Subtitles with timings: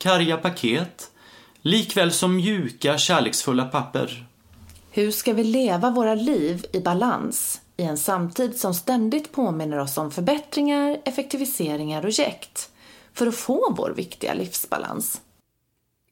[0.00, 1.10] karga paket,
[1.62, 4.26] likväl som mjuka, kärleksfulla papper.
[4.90, 9.98] Hur ska vi leva våra liv i balans i en samtid som ständigt påminner oss
[9.98, 12.70] om förbättringar, effektiviseringar och jäkt
[13.12, 15.20] för att få vår viktiga livsbalans?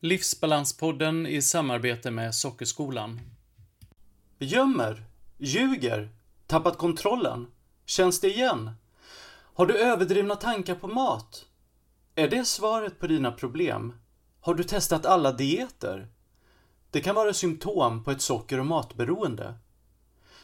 [0.00, 3.20] Livsbalanspodden i samarbete med Sockerskolan.
[4.38, 5.02] Gömmer,
[5.38, 6.08] ljuger,
[6.46, 7.46] tappat kontrollen.
[7.86, 8.70] Känns det igen?
[9.54, 11.47] Har du överdrivna tankar på mat?
[12.18, 13.92] Är det svaret på dina problem?
[14.40, 16.08] Har du testat alla dieter?
[16.90, 19.54] Det kan vara symptom på ett socker och matberoende.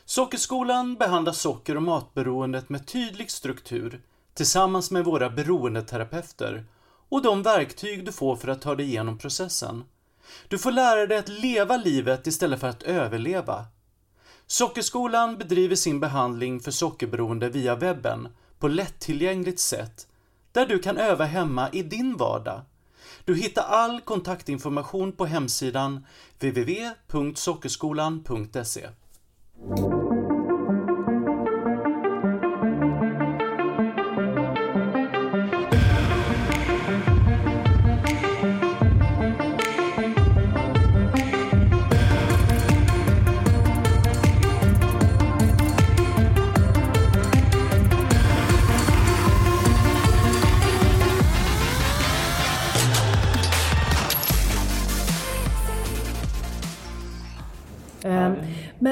[0.04, 4.02] Sockerskolan behandlar socker och matberoendet med tydlig struktur
[4.34, 6.64] tillsammans med våra beroendeterapeuter
[7.08, 9.84] och de verktyg du får för att ta dig igenom processen.
[10.48, 13.66] Du får lära dig att leva livet istället för att överleva.
[14.46, 18.28] Sockerskolan bedriver sin behandling för sockerberoende via webben
[18.58, 20.06] på lättillgängligt sätt
[20.54, 22.60] där du kan öva hemma i din vardag.
[23.24, 26.06] Du hittar all kontaktinformation på hemsidan
[26.40, 28.88] www.sockerskolan.se.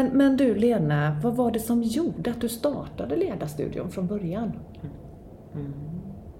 [0.03, 4.53] Men, men du Lena, vad var det som gjorde att du startade Ledarstudion från början?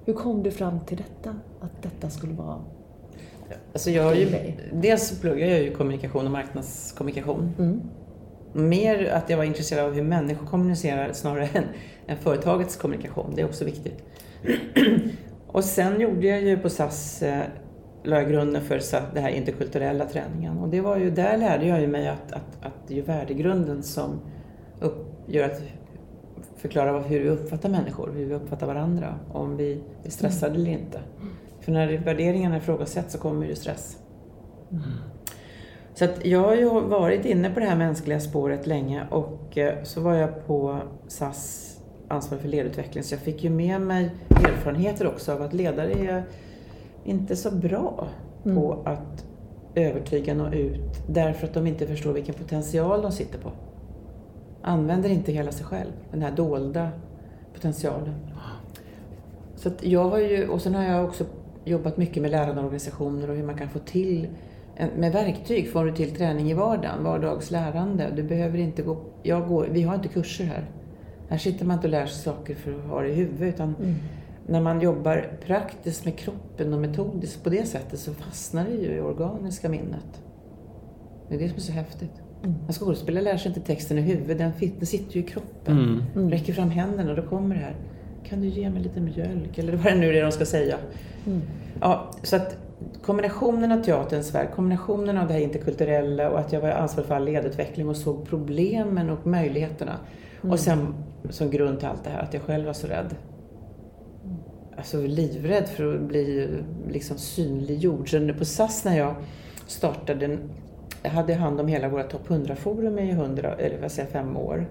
[0.05, 1.37] Hur kom du fram till detta?
[1.61, 2.59] Att detta skulle vara...
[3.73, 7.55] Alltså jag har ju, dels pluggar jag ju kommunikation och marknadskommunikation.
[7.59, 7.81] Mm.
[8.53, 11.65] Mer att jag var intresserad av hur människor kommunicerar snarare än,
[12.07, 13.33] än företagets kommunikation.
[13.35, 14.05] Det är också viktigt.
[15.47, 17.43] och sen gjorde jag ju på SAS, eh,
[18.05, 20.59] la jag grunden för så- det här interkulturella träningen.
[20.59, 23.03] Och det var ju, där lärde jag ju mig att, att, att det är ju
[23.03, 24.21] värdegrunden som
[24.81, 25.63] upp, gör att
[26.57, 31.01] förklara hur vi uppfattar människor, hur vi uppfattar varandra, om vi är stressade eller inte.
[31.61, 33.99] För när värderingarna ifrågasätts så kommer ju stress.
[35.95, 39.83] Så att jag har ju varit inne på det här mänskliga spåret länge och eh,
[39.83, 41.69] så var jag på SAS
[42.09, 46.25] ansvarig för ledutveckling så jag fick ju med mig erfarenheter också av att ledare är
[47.05, 48.09] inte så bra
[48.45, 49.27] på att
[49.75, 53.51] övertyga nå ut därför att de inte förstår vilken potential de sitter på.
[54.63, 56.89] Använder inte hela sig själv, den här dolda
[57.55, 58.15] potentialen.
[59.57, 61.25] Så jag har ju, och sen har jag också
[61.65, 64.29] jobbat mycket med lärande organisationer och hur man kan få till,
[64.97, 68.13] med verktyg får du till träning i vardagen, vardagslärande.
[68.17, 70.65] Du behöver inte gå, jag går, vi har inte kurser här.
[71.29, 73.75] Här sitter man inte och lär sig saker för att ha det i huvudet utan
[74.47, 78.97] när man jobbar praktiskt med kroppen och metodiskt på det sättet så fastnar det ju
[78.97, 80.23] i organiska minnet.
[81.29, 82.13] Det är det som är så häftigt.
[82.43, 86.03] En skådespelare lär sig inte texten i huvudet, den, sitter ju i kroppen.
[86.15, 87.77] Räcker fram händerna och då kommer det här.
[88.25, 89.59] Kan du ge mig lite mjölk?
[89.59, 90.77] Eller vad det nu är de ska säga.
[91.81, 92.57] Ja, så att
[93.03, 97.15] kombinationen av teaterns värld, kombinationen av det här interkulturella och att jag var ansvarig för
[97.15, 99.97] all ledutveckling och såg problemen och möjligheterna.
[100.41, 100.95] Och sen
[101.31, 103.15] som grund till allt det här, att jag själv var så rädd.
[104.83, 106.49] Alltså livrädd för att bli
[106.89, 108.11] liksom synliggjord.
[108.11, 109.15] Så på SAS när jag
[109.67, 110.39] startade,
[111.03, 114.67] jag hade hand om hela våra topp 100-forum i 100, eller vad säger, fem år.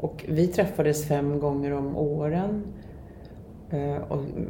[0.00, 2.62] Och vi träffades fem gånger om åren.
[3.70, 4.02] Eh,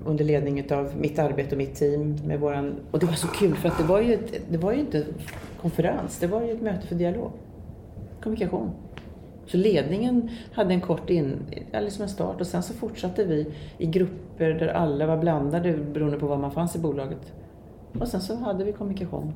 [0.06, 2.18] under ledning av mitt arbete och mitt team.
[2.26, 4.72] Med våran, och det var så kul för att det var, ju ett, det var
[4.72, 5.04] ju inte
[5.60, 7.30] konferens, det var ju ett möte för dialog.
[8.22, 8.70] Kommunikation.
[9.46, 11.38] Så ledningen hade en kort in,
[11.72, 13.46] liksom en start och sen så fortsatte vi
[13.78, 17.32] i grupper där alla var blandade beroende på var man fanns i bolaget.
[18.00, 19.32] Och sen så hade vi kommunikation.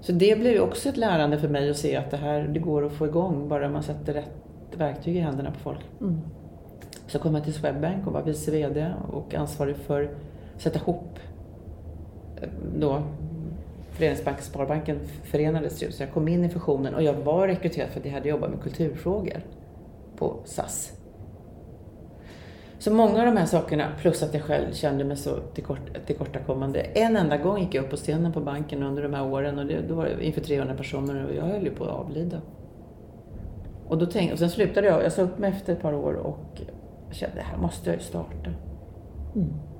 [0.00, 2.60] Så det blev ju också ett lärande för mig att se att det här det
[2.60, 5.80] går att få igång bara man sätter rätt verktyg i händerna på folk.
[7.06, 11.18] Så kom jag till Swedbank och var vice VD och ansvarig för att sätta ihop
[12.40, 12.48] eh,
[12.78, 13.02] då
[14.02, 15.92] Föreningsbanken och Sparbanken förenades ju.
[15.92, 18.50] Så jag kom in i fusionen och jag var rekryterad för att jag hade jobbat
[18.50, 19.40] med kulturfrågor
[20.16, 20.92] på SAS.
[22.78, 26.80] Så många av de här sakerna, plus att jag själv kände mig så tillkort, tillkortakommande.
[26.80, 29.66] En enda gång gick jag upp på scenen på banken under de här åren och
[29.66, 32.40] det, då var det inför 300 personer och jag höll ju på att avlida.
[33.88, 36.12] Och, då tänkte, och sen slutade jag, jag sa upp mig efter ett par år
[36.14, 36.60] och
[37.10, 38.50] kände det här måste jag ju starta.
[39.34, 39.71] Mm.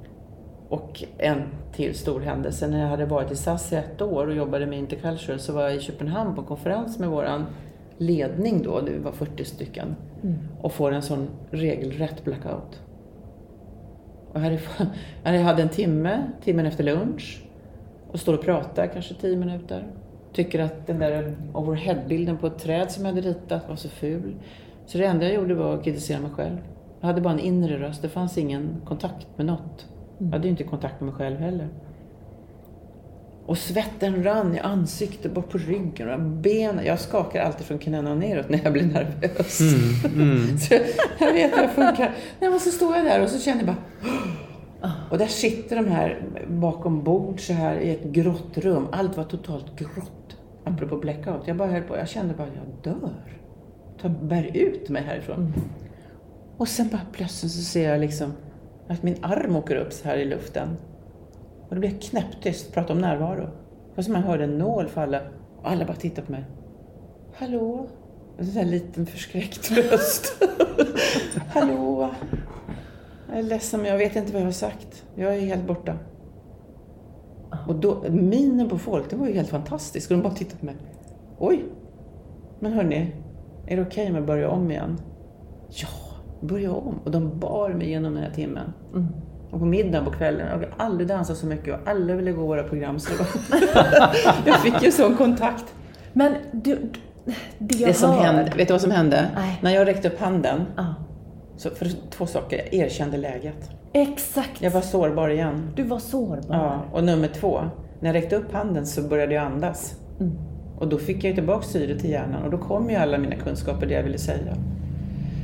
[0.73, 1.43] Och en
[1.73, 4.79] till stor händelse, när jag hade varit i SAS i ett år och jobbade med
[4.79, 7.47] Intercultural så var jag i Köpenhamn på en konferens med våran
[7.99, 10.39] ledning då, det var 40 stycken, mm.
[10.61, 12.81] och får en sån regelrätt blackout.
[14.33, 14.41] Och
[15.25, 17.45] jag hade en timme, timmen efter lunch,
[18.11, 19.87] och står och pratar kanske 10 minuter.
[20.33, 24.35] Tycker att den där overheadbilden på ett träd som jag hade ritat var så ful.
[24.87, 26.59] Så det enda jag gjorde var att kritisera mig själv.
[27.01, 29.87] Jag hade bara en inre röst, det fanns ingen kontakt med något.
[30.25, 31.69] Jag hade ju inte kontakt med mig själv heller.
[33.47, 36.85] Och svetten rann i ansiktet, bort på ryggen och benen.
[36.85, 39.61] Jag skakar alltid från knäna neråt när jag blir nervös.
[39.61, 40.59] Mm, mm.
[40.59, 40.75] så
[41.19, 42.15] jag vet hur det funkar.
[42.41, 43.77] Nej, men så står jag där och så känner jag bara...
[45.11, 48.87] Och där sitter de här bakom bord så här i ett grått rum.
[48.93, 50.37] Allt var totalt grått.
[50.65, 51.43] Apropå blackout.
[51.47, 51.97] Jag bara höll på.
[51.97, 53.39] Jag kände bara, jag dör.
[54.01, 55.37] Ta, bär ut mig härifrån.
[55.37, 55.53] Mm.
[56.57, 58.33] Och sen bara plötsligt så ser jag liksom
[58.93, 60.77] att min arm åker upp så här i luften.
[61.69, 63.45] Och det blev knäpptyst, prata om närvaro.
[63.45, 65.21] Det var som man hörde en nål falla
[65.57, 66.45] och alla bara tittade på mig.
[67.35, 67.87] Hallå?
[68.39, 70.43] En sån här liten förskräckt röst.
[71.49, 72.11] Hallå?
[73.29, 75.05] Jag är ledsen men jag vet inte vad jag har sagt.
[75.15, 75.99] Jag är helt borta.
[77.69, 80.11] Och då, minen på folk, det var ju helt fantastisk.
[80.11, 80.77] Och de bara tittade på mig.
[81.39, 81.65] Oj!
[82.61, 83.15] Men hörni,
[83.67, 85.01] är det okej okay om jag börjar om igen?
[85.69, 85.89] Ja,
[86.43, 87.01] börja om.
[87.05, 88.73] Och de bar mig genom den här timmen.
[88.93, 89.07] Mm.
[89.51, 92.47] Och på middagen på kvällen, jag har aldrig dansat så mycket och alla ville gå
[92.47, 92.99] våra program.
[92.99, 93.13] Så
[94.47, 95.75] jag fick ju sån kontakt.
[96.13, 96.79] Men du,
[97.59, 98.21] det jag det som hör...
[98.21, 99.29] hände, Vet du vad som hände?
[99.35, 99.59] Nej.
[99.63, 100.95] När jag räckte upp handen, ah.
[101.57, 103.71] så för två saker, jag erkände läget.
[103.93, 104.63] Exakt!
[104.63, 105.71] Jag var sårbar igen.
[105.77, 106.57] Du var sårbar.
[106.57, 107.61] Ja, och nummer två,
[108.01, 109.95] när jag räckte upp handen så började jag andas.
[110.21, 110.33] Mm.
[110.79, 113.87] Och då fick jag tillbaka syre till hjärnan och då kom ju alla mina kunskaper,
[113.87, 114.57] det jag ville säga.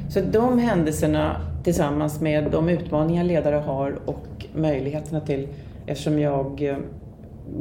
[0.09, 5.49] Så de händelserna tillsammans med de utmaningar ledare har och möjligheterna till,
[5.87, 6.79] eftersom jag är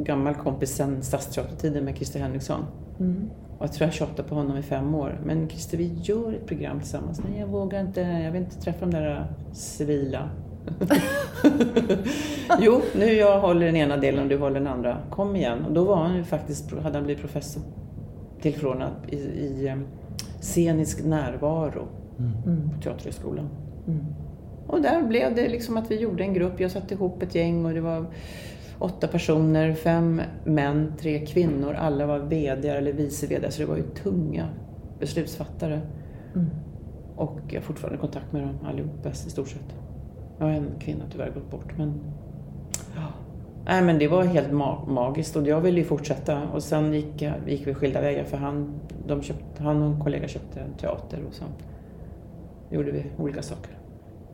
[0.02, 2.64] gammal kompis sen stadsteatertiden med Christer Henriksson.
[3.00, 3.30] Mm.
[3.58, 5.20] Och jag tror jag tjatade på honom i fem år.
[5.24, 7.20] Men Christer, vi gör ett program tillsammans.
[7.30, 10.30] Nej, jag vågar inte, jag vill inte träffa de där civila.
[12.60, 14.96] jo, nu jag håller den ena delen och du håller den andra.
[15.10, 15.64] Kom igen.
[15.64, 17.62] Och då var han ju faktiskt, hade han blivit professor
[18.40, 19.76] tillförordnad i, i
[20.40, 22.70] scenisk närvaro mm.
[22.70, 23.48] på Teaterhögskolan.
[23.86, 24.04] Mm.
[24.66, 26.60] Och där blev det liksom att vi gjorde en grupp.
[26.60, 28.06] Jag satte ihop ett gäng och det var
[28.78, 31.74] åtta personer, fem män, tre kvinnor.
[31.74, 34.48] Alla var VD eller vice VD, så det var ju tunga
[34.98, 35.80] beslutsfattare.
[36.34, 36.46] Mm.
[37.16, 39.74] Och jag har fortfarande kontakt med dem allihop, i stort sett.
[40.38, 42.00] Jag har en kvinna tyvärr gått bort, men
[42.96, 43.02] ja.
[43.66, 46.48] Nej, men det var helt ma magiskt och jag ville ju fortsätta.
[46.48, 50.28] Och sen gick, gick vi skilda vägar för han, de köpte, han och en kollega
[50.28, 51.44] köpte en teater och så
[52.70, 53.78] gjorde vi olika saker.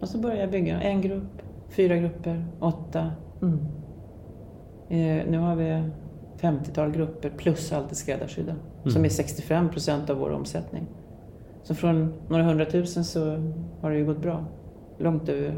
[0.01, 3.11] Och så började jag bygga en grupp, fyra grupper, åtta.
[3.43, 3.59] Mm.
[4.89, 5.83] Eh, nu har vi
[6.41, 8.53] 50-tal grupper plus allt det skräddarsydda.
[8.53, 8.91] Mm.
[8.91, 10.87] Som är 65 procent av vår omsättning.
[11.63, 13.51] Så från några hundratusen så
[13.81, 14.45] har det ju gått bra.
[14.99, 15.55] Långt över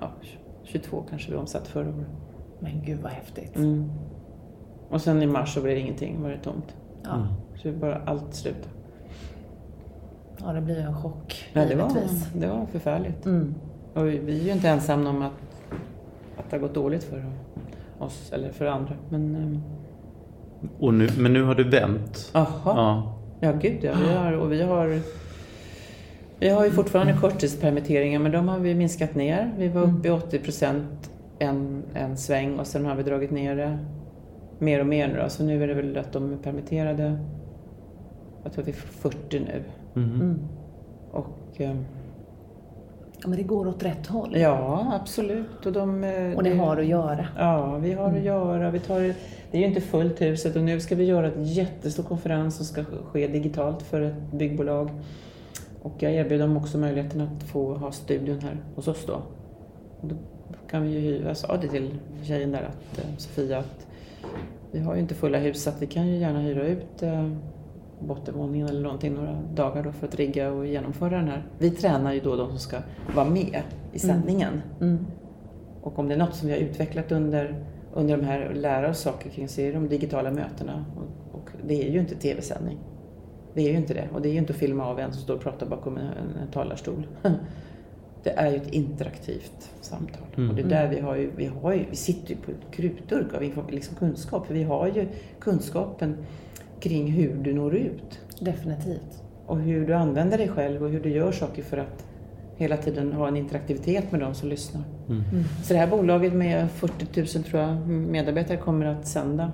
[0.00, 0.10] ja,
[0.62, 2.06] 22 kanske vi omsatte förra året.
[2.60, 3.56] Men gud vad häftigt.
[3.56, 3.90] Mm.
[4.90, 6.76] Och sen i mars så blev det ingenting, var det tomt.
[7.04, 7.28] Ja.
[7.56, 8.68] Så bara allt slutade.
[10.46, 11.50] Ja, det blir en chock.
[11.52, 11.90] Ja, det, var,
[12.34, 13.26] det var förfärligt.
[13.26, 13.54] Mm.
[13.94, 15.32] Och vi är ju inte ensamma om att,
[16.36, 17.24] att det har gått dåligt för
[17.98, 18.94] oss eller för andra.
[19.08, 19.62] Men, ehm,
[20.78, 22.30] och nu, men nu har du vänt?
[22.32, 22.46] Jaha.
[22.64, 23.16] Ja.
[23.40, 23.94] ja, gud ja.
[24.06, 25.00] Vi har, och vi har
[26.38, 29.54] vi har ju fortfarande korttidspermitteringar men de har vi minskat ner.
[29.58, 30.44] Vi var uppe i 80 mm.
[30.44, 33.78] procent en, en sväng och sen har vi dragit ner det
[34.58, 35.28] mer och mer nu då.
[35.28, 37.18] Så nu är det väl att de är permitterade.
[38.42, 39.64] Jag tror att vi är 40 nu.
[39.96, 40.14] Mm.
[40.14, 40.40] Mm.
[41.10, 41.76] Och, eh,
[43.22, 44.36] ja, men det går åt rätt håll.
[44.36, 45.66] Ja, absolut.
[45.66, 45.90] Och, de,
[46.36, 47.28] och det, det har att göra.
[47.38, 48.18] Ja, vi har mm.
[48.18, 48.70] att göra.
[48.70, 49.00] Vi tar,
[49.50, 52.64] det är ju inte fullt huset och nu ska vi göra en jättestor konferens som
[52.64, 54.90] ska ske digitalt för ett byggbolag.
[55.82, 59.22] Och jag erbjuder dem också möjligheten att få ha studion här hos oss då.
[60.00, 60.14] Och då
[60.70, 63.86] kan vi ju, jag sa det till tjejen där, att, eh, Sofia, att
[64.72, 67.30] vi har ju inte fulla hus så att vi kan ju gärna hyra ut eh,
[68.00, 71.46] bottenvåningen eller någonting några dagar då för att rigga och genomföra den här.
[71.58, 72.78] Vi tränar ju då de som ska
[73.14, 73.98] vara med i mm.
[73.98, 74.62] sändningen.
[74.80, 74.92] Mm.
[74.92, 75.06] Mm.
[75.82, 79.00] Och om det är något som vi har utvecklat under, under de här, lära oss
[79.00, 80.84] saker kring, så är det de digitala mötena.
[80.96, 82.78] Och, och det är ju inte tv-sändning.
[83.54, 84.08] Det är ju inte det.
[84.12, 86.06] Och det är ju inte att filma av en som står och pratar bakom en,
[86.42, 87.06] en talarstol.
[88.22, 90.26] Det är ju ett interaktivt samtal.
[90.36, 90.50] Mm.
[90.50, 92.70] Och det är där vi har ju, vi har ju, vi sitter ju på ett
[92.70, 94.46] krutdurk av liksom kunskap.
[94.46, 95.08] För vi har ju
[95.38, 96.16] kunskapen
[96.84, 98.20] kring hur du når ut.
[98.40, 99.22] Definitivt.
[99.46, 102.06] Och hur du använder dig själv och hur du gör saker för att
[102.56, 104.82] hela tiden ha en interaktivitet med de som lyssnar.
[105.08, 105.22] Mm.
[105.62, 109.52] Så det här bolaget med 40 000 tror jag, medarbetare kommer att sända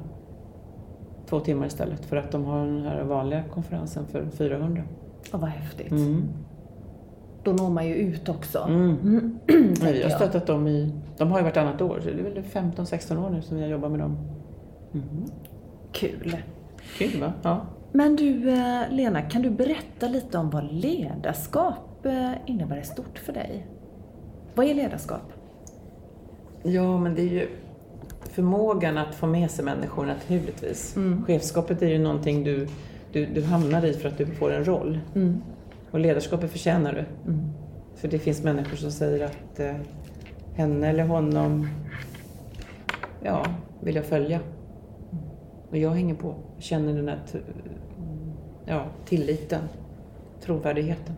[1.28, 4.82] två timmar istället för att de har den här vanliga konferensen för 400.
[5.32, 5.90] Ja, vad häftigt.
[5.90, 6.22] Mm.
[7.42, 8.58] Då når man ju ut också.
[8.68, 8.96] Mm.
[9.02, 9.38] Mm.
[9.80, 10.12] Vi har jag.
[10.12, 13.42] stöttat dem i, de har ju vartannat år, så det är väl 15-16 år nu
[13.42, 14.18] som vi har jobbat med dem.
[14.94, 15.24] Mm.
[15.92, 16.36] Kul.
[16.98, 17.32] Kul va?
[17.42, 17.66] Ja.
[17.92, 23.18] Men du eh, Lena, kan du berätta lite om vad ledarskap eh, innebär i stort
[23.18, 23.66] för dig?
[24.54, 25.32] Vad är ledarskap?
[26.62, 27.48] ja, men det är ju
[28.22, 30.96] förmågan att få med sig människor naturligtvis.
[30.96, 31.24] Mm.
[31.24, 32.68] Chefskapet är ju någonting du,
[33.12, 35.00] du, du hamnar i för att du får en roll.
[35.14, 35.42] Mm.
[35.90, 37.30] Och ledarskapet förtjänar du.
[37.30, 37.50] Mm.
[37.96, 39.74] För det finns människor som säger att eh,
[40.54, 41.68] henne eller honom
[43.22, 43.46] ja,
[43.80, 44.40] vill jag följa.
[45.70, 46.34] Och jag hänger på.
[46.58, 47.38] Känner den här t-
[48.64, 49.62] ja, tilliten,
[50.42, 51.14] trovärdigheten.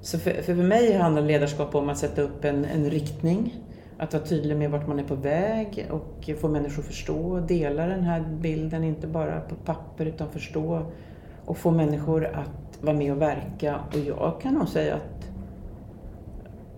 [0.00, 3.54] Så för, för mig handlar ledarskap om att sätta upp en, en riktning.
[3.98, 7.42] Att vara tydlig med vart man är på väg och få människor att förstå och
[7.42, 10.82] dela den här bilden, inte bara på papper utan förstå.
[11.44, 13.80] Och få människor att vara med och verka.
[13.92, 15.30] Och jag kan nog säga att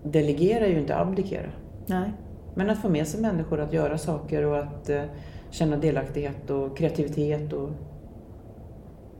[0.03, 1.49] delegera är ju inte abdikera.
[1.85, 2.11] Nej.
[2.55, 5.03] Men att få med sig människor att göra saker och att eh,
[5.51, 7.53] känna delaktighet och kreativitet.
[7.53, 7.69] Och...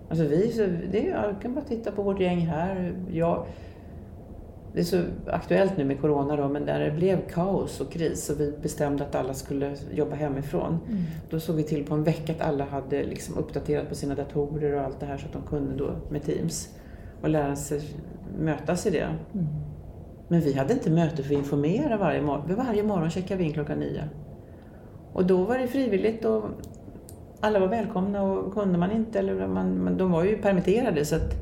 [0.10, 0.62] Alltså vi, så,
[0.92, 2.94] det, jag kan bara titta på vårt gäng här.
[3.12, 3.46] Jag,
[4.74, 8.30] det är så aktuellt nu med Corona då, men där det blev kaos och kris
[8.30, 10.80] och vi bestämde att alla skulle jobba hemifrån.
[10.88, 11.04] Mm.
[11.30, 14.76] Då såg vi till på en vecka att alla hade liksom uppdaterat på sina datorer
[14.76, 16.70] och allt det här så att de kunde då med Teams
[17.22, 17.82] och lära sig
[18.40, 19.16] mötas i det.
[19.34, 19.48] Mm.
[20.28, 22.56] Men vi hade inte möte för att informera varje morgon.
[22.56, 24.04] Varje morgon checkade vi in klockan nio.
[25.14, 26.44] Och då var det frivilligt och
[27.40, 31.36] alla var välkomna och kunde man inte, eller man, de var ju permitterade så att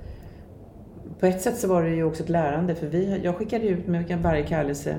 [1.19, 3.87] på ett sätt så var det ju också ett lärande för vi, jag skickade ut
[3.87, 4.95] med varje kallelse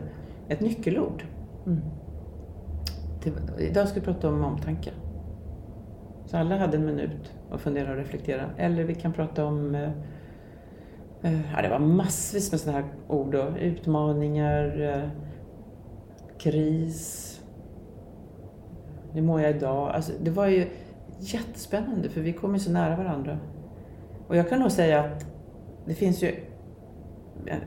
[0.49, 1.25] ett nyckelord.
[1.67, 1.81] Mm.
[3.59, 4.91] Idag ska vi prata om omtanke.
[6.27, 8.51] Så alla hade en minut att fundera och reflektera.
[8.57, 9.91] Eller vi kan prata om eh,
[11.23, 13.33] eh, Ja, det var massvis med sådana här ord.
[13.33, 13.59] Då.
[13.61, 15.11] Utmaningar, eh,
[16.39, 17.30] kris,
[19.13, 19.91] hur mår jag idag?
[19.91, 20.67] Alltså, det var ju
[21.19, 23.39] jättespännande för vi kom ju så nära varandra.
[24.29, 25.27] Och jag kan nog säga att
[25.87, 26.35] det finns ju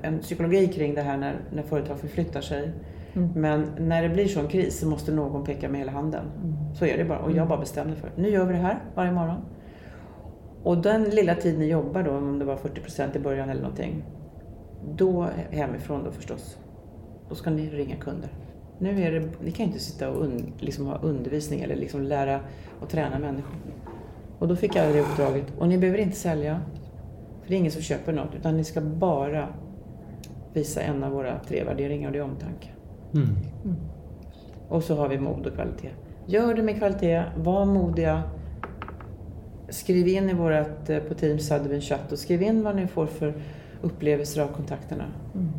[0.02, 2.72] en, psykologi kring det här när, när företag förflyttar sig.
[3.14, 3.30] Mm.
[3.36, 6.26] Men när det blir sån kris så måste någon peka med hela handen.
[6.44, 6.76] Mm.
[6.76, 7.20] Så är det bara.
[7.20, 9.42] Och jag bara bestämde för nu gör vi det här varje morgon.
[10.64, 13.62] Och den lilla tid ni jobbar då, om det var 40 procent i början eller
[13.62, 14.04] någonting.
[14.96, 16.58] Då hemifrån då förstås.
[17.30, 18.30] Då ska ni ringa kunder.
[18.80, 22.02] Nu är det, ni kan ju inte sitta och un, liksom ha undervisning eller liksom
[22.02, 22.40] lära
[22.80, 23.56] och träna människor.
[24.40, 25.46] Och då fick jag det uppdraget.
[25.58, 26.62] Och ni behöver inte sälja.
[27.42, 28.36] För det är ingen som köper något.
[28.36, 29.48] Utan ni ska bara
[30.54, 32.70] visa en av våra tre värderingar och det är omtanke.
[33.14, 33.36] Mm.
[34.70, 35.90] Och så har vi mod och kvalitet.
[36.26, 38.24] Gör det med kvalitet, var modiga.
[39.70, 42.76] Skriv in i vårat, eh, på Teams hade vi en chatt och skriv in vad
[42.76, 43.34] ni får för
[43.82, 45.06] upplevelser av kontakterna.
[45.36, 45.52] Mm.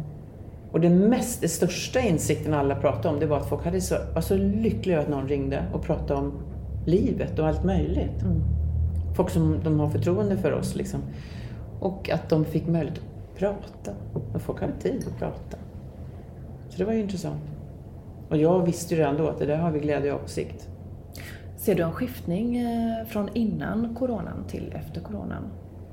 [0.74, 3.94] Och den mest, den största insikten alla pratade om det var att folk hade så,
[4.14, 6.32] var så lyckliga att någon ringde och pratade om
[6.86, 8.22] livet och allt möjligt.
[8.22, 8.42] Mm.
[9.16, 11.00] Folk som de har förtroende för oss liksom.
[11.80, 13.90] Och att de fick möjlighet att prata.
[14.34, 15.56] Och folk hade tid att prata.
[16.68, 17.42] Så det var ju intressant.
[18.28, 20.68] Och jag visste ju redan då att det där har vi glädje av på sikt.
[21.56, 25.44] Ser du en skiftning eh, från innan coronan till efter coronan?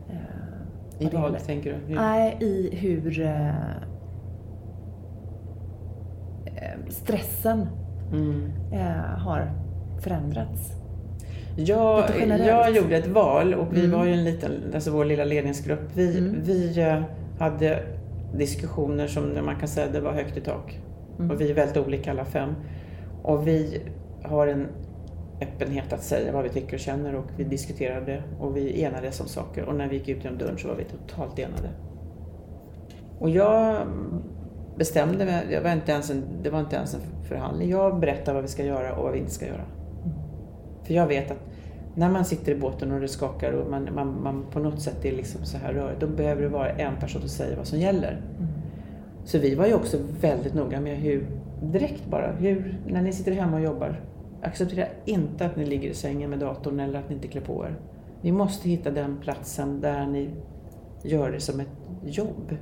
[0.10, 1.78] Eh, I vad det tänker du?
[1.88, 1.96] Hur?
[1.96, 3.52] Nej, i hur eh,
[6.89, 7.67] stressen
[8.13, 8.51] Mm.
[8.72, 9.51] eh, har
[10.03, 10.72] förändrats.
[11.58, 12.03] Jag,
[12.48, 14.00] jag gjorde ett val och vi Mm.
[14.00, 15.79] var ju en liten, alltså vår lilla ledningsgrupp.
[15.93, 16.41] Vi, Mm.
[16.43, 17.01] vi eh,
[17.39, 17.84] hade
[18.36, 20.79] diskussioner som man kan säga det var högt i tak.
[21.20, 21.31] Mm.
[21.31, 22.50] Och vi är väldigt olika alla fem.
[23.24, 23.81] Och vi
[24.24, 24.67] har en
[25.41, 29.27] öppenhet att säga vad vi tycker och känner och vi diskuterade och vi enades om
[29.27, 29.63] saker.
[29.63, 31.70] Och när vi gick ut genom dörren så var vi totalt enade.
[33.20, 33.77] Och jag
[34.82, 37.70] bestämde mig, jag var inte ens en, det var inte ens en förhandling.
[37.70, 39.66] Jag berättar vad vi ska göra och vad vi inte ska göra.
[40.84, 41.38] För jag vet att
[41.96, 45.06] när man sitter i båten och det skakar och man, man, man på något sätt
[45.06, 47.80] är liksom så här rörigt, då behöver det vara en person som säger vad som
[47.80, 48.12] gäller.
[48.12, 48.52] Mm.
[49.26, 51.28] Så vi var ju också väldigt noga med hur,
[51.62, 54.02] direkt bara, hur, när ni sitter hemma och jobbar,
[54.42, 57.66] acceptera inte att ni ligger i sängen med datorn eller att ni inte klär på
[57.66, 57.76] er.
[58.22, 60.30] Ni måste hitta den platsen där ni
[61.04, 61.68] gör det som ett
[62.04, 62.56] jobb.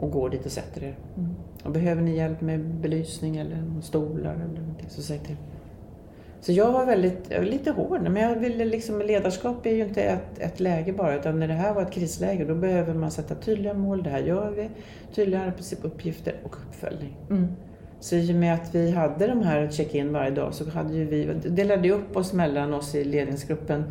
[0.00, 0.98] Och går dit och sätter er.
[1.16, 1.30] Mm.
[1.64, 5.36] Och behöver ni hjälp med belysning eller stolar eller någonting så säg till.
[6.40, 9.84] Så jag var väldigt, jag var lite hård, men jag ville liksom, ledarskap är ju
[9.84, 13.10] inte ett, ett läge bara, utan när det här var ett krisläge då behöver man
[13.10, 14.70] sätta tydliga mål, det här gör vi,
[15.14, 17.16] tydliga arbetsuppgifter och uppföljning.
[17.30, 17.46] Mm.
[18.00, 21.04] Så i och med att vi hade de här check-in varje dag så hade ju
[21.04, 23.84] vi, delade upp oss mellan oss i ledningsgruppen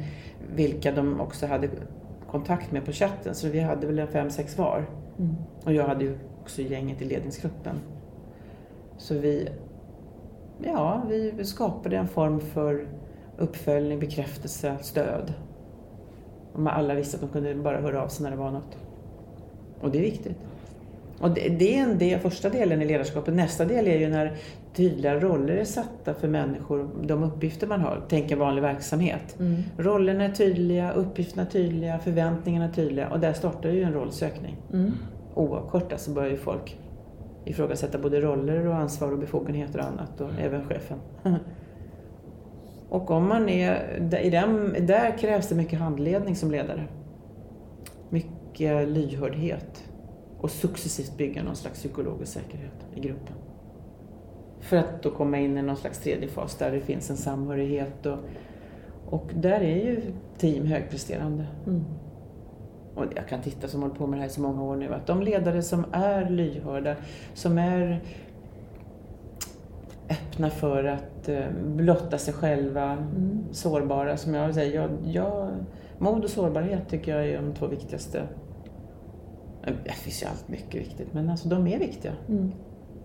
[0.56, 1.70] vilka de också hade
[2.32, 3.36] kontakt med på chatten.
[3.36, 4.86] Så vi hade väl en fem, sex var.
[5.20, 5.36] Mm.
[5.66, 7.76] Och jag hade ju också gänget i ledningsgruppen.
[8.98, 9.50] Så vi,
[10.64, 12.88] ja, vi skapade en form för
[13.38, 15.34] uppföljning, bekräftelse, stöd.
[16.54, 18.78] Och alla visste att de kunde bara höra av sig när det var något.
[19.82, 20.38] Och det är viktigt.
[21.20, 23.34] Och det, det är en del, första delen i ledarskapet.
[23.34, 24.38] Nästa del är ju när
[24.74, 28.06] tydliga roller är satta för människor, de uppgifter man har.
[28.10, 29.40] Tänk en vanlig verksamhet.
[29.40, 29.62] Mm.
[29.78, 34.58] Rollerna är tydliga, uppgifterna är tydliga, förväntningarna är tydliga och där startar ju en rollsökning.
[34.74, 34.92] Mm.
[35.36, 36.78] Oavkortat så börjar ju folk
[37.46, 41.00] ifrågasätta både roller och ansvar och befogenheter och annat och även chefen.
[42.90, 46.88] och om man är, i den, där krävs det mycket handledning som ledare.
[48.10, 49.84] Mycket lyhördhet
[50.40, 53.36] och successivt bygga någon slags psykologisk säkerhet i gruppen.
[54.60, 58.06] För att då komma in i någon slags tredje fas där det finns en samhörighet
[58.06, 58.18] och,
[59.10, 60.02] och där är ju
[60.38, 61.46] team högpresterande.
[61.68, 61.86] Mm.
[62.96, 64.94] Och jag kan titta som hållit på med det här i så många år nu,
[64.94, 66.96] att de ledare som är lyhörda,
[67.34, 68.02] som är
[70.10, 73.44] öppna för att eh, blotta sig själva, Mm.
[73.52, 75.50] sårbara, som jag säger, jag, jag,
[75.98, 78.20] mod och sårbarhet tycker jag är de två viktigaste.
[79.64, 82.12] Eh, Det finns ju allt mycket viktigt, men alltså de är viktiga.
[82.30, 82.52] Mm.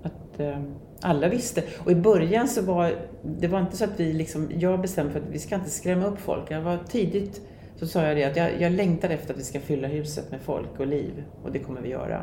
[0.03, 0.59] Att eh,
[1.01, 1.63] alla visste.
[1.85, 5.21] Och i början så var det var inte så att vi liksom, jag bestämde för
[5.21, 6.51] att vi ska inte skrämma upp folk.
[6.51, 7.41] Jag var tidigt
[7.77, 10.41] så sa jag det att jag, jag längtar efter att vi ska fylla huset med
[10.41, 12.23] folk och liv och det kommer vi göra.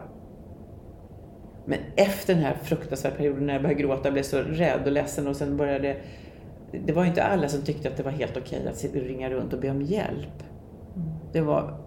[1.65, 4.91] Men efter den här fruktansvärda perioden när jag började gråta och blev så rädd och
[4.91, 5.97] ledsen och sen började
[6.71, 9.29] det var inte alla som tyckte att det var helt okej att sitta och ringa
[9.29, 10.43] runt och be om hjälp.
[11.33, 11.80] Det var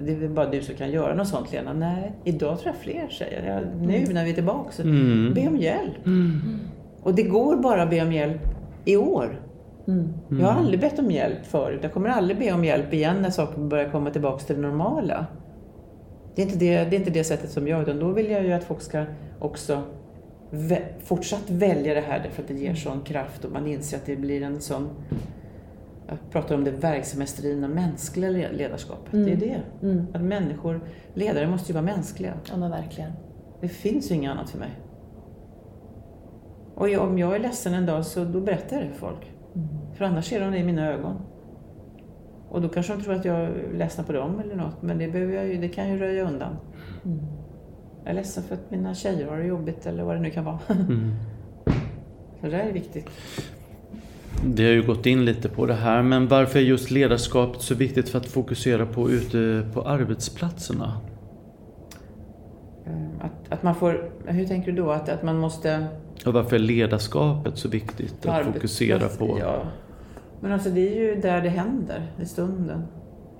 [0.00, 1.72] det är bara du som kan göra något sånt Lena.
[1.72, 3.46] Nej, idag tror jag fler säger.
[3.54, 5.34] Ja, nu när vi är tillbaka så Mm.
[5.34, 6.06] be om hjälp.
[7.02, 8.40] Och det går bara att be om hjälp
[8.84, 9.40] i år.
[9.88, 10.08] Mm.
[10.40, 11.80] Jag har aldrig bett om hjälp förut.
[11.82, 15.26] Jag kommer aldrig be om hjälp igen när saker börjar komma tillbaka till det normala.
[16.34, 18.44] Det är inte det, det, är inte det sättet som jag, utan då vill jag
[18.44, 19.04] ju att folk ska
[19.38, 19.82] också
[20.50, 24.06] vä- fortsatt välja det här därför att det ger sån kraft och man inser att
[24.06, 24.88] det blir en sån
[26.08, 29.12] jag pratar om det verksamhetsdrivna mänskliga le- ledarskapet.
[29.12, 29.62] Det är det.
[29.82, 30.06] Mm.
[30.14, 30.80] Att människor,
[31.14, 32.32] ledare måste ju vara mänskliga.
[32.50, 33.12] Ja men verkligen.
[33.60, 34.70] Det finns ju inget annat för mig.
[36.74, 39.32] Och jag, om jag är ledsen en dag så då berättar jag det för folk.
[39.94, 41.16] För annars ser de det i mina ögon.
[42.48, 44.82] Och då kanske de tror att jag ledsnar på dem eller något.
[44.82, 46.56] Men det, behöver jag ju, det kan jag ju röja undan.
[47.04, 47.18] Mm.
[48.02, 50.44] Jag är ledsen för att mina tjejer har det jobbigt eller vad det nu kan
[50.44, 50.58] vara.
[50.70, 51.12] Mm.
[52.40, 53.08] Så det där är viktigt.
[54.44, 57.74] Vi har ju gått in lite på det här, men varför är just ledarskapet så
[57.74, 61.00] viktigt för att fokusera på ute på arbetsplatserna?
[62.86, 64.90] Eh, Att, att man får, hur tänker du då?
[64.90, 65.86] Att, att man måste
[66.26, 69.38] Och varför är ledarskapet så viktigt att fokusera på?
[69.40, 69.62] Ja.
[70.40, 72.82] Men alltså det är ju där det händer, i stunden.